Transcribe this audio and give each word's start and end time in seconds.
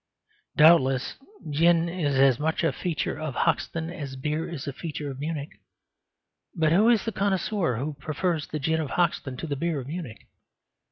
Doubtless 0.57 1.13
gin 1.51 1.87
is 1.87 2.15
as 2.15 2.39
much 2.39 2.63
a 2.63 2.71
feature 2.73 3.19
of 3.19 3.35
Hoxton 3.35 3.91
as 3.91 4.15
beer 4.15 4.49
is 4.49 4.65
a 4.67 4.73
feature 4.73 5.11
of 5.11 5.19
Munich. 5.19 5.51
But 6.55 6.71
who 6.71 6.89
is 6.89 7.05
the 7.05 7.11
connoisseur 7.11 7.75
who 7.75 7.93
prefers 7.93 8.47
the 8.47 8.57
gin 8.57 8.81
of 8.81 8.89
Hoxton 8.89 9.37
to 9.37 9.45
the 9.45 9.55
beer 9.55 9.79
of 9.79 9.85
Munich? 9.85 10.25